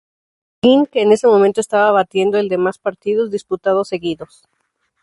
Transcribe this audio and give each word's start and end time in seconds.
Green, 0.63 0.81
que 0.91 1.03
en 1.03 1.11
ese 1.11 1.27
momento 1.27 1.61
estaba 1.61 1.91
batiendo 1.91 2.39
el 2.39 2.49
de 2.49 2.57
más 2.57 2.79
partidos 2.79 3.29
disputados 3.29 3.87
seguidos. 3.89 4.41